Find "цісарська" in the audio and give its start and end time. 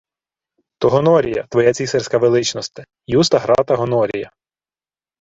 1.73-2.17